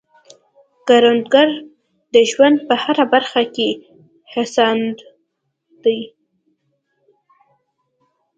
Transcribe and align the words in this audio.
کروندګر 0.87 1.49
د 2.13 2.15
ژوند 2.31 2.57
په 2.67 2.73
هره 2.83 3.05
برخه 3.13 3.41
کې 3.55 3.69
هڅاند 4.31 4.95
دی 5.83 5.99